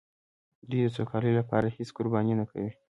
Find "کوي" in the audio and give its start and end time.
2.51-2.71